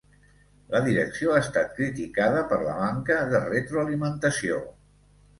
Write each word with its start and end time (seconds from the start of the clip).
La 0.75 0.79
direcció 0.85 1.33
ha 1.33 1.41
estat 1.41 1.67
criticada 1.79 2.41
per 2.53 2.57
la 2.61 2.73
manca 2.77 3.17
de 3.33 3.43
retroalimentació. 3.43 4.57